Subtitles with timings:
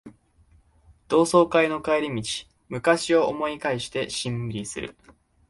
[1.07, 2.23] 同窓会の帰り道、
[2.69, 4.97] 昔を思い返してしんみりする